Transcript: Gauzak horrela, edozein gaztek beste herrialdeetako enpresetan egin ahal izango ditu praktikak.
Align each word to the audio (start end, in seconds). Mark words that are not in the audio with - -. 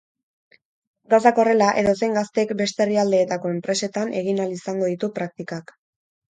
Gauzak 1.13 1.41
horrela, 1.43 1.67
edozein 1.81 2.17
gaztek 2.21 2.55
beste 2.63 2.85
herrialdeetako 2.87 3.55
enpresetan 3.59 4.19
egin 4.25 4.43
ahal 4.43 4.59
izango 4.59 4.93
ditu 4.93 5.15
praktikak. 5.23 5.79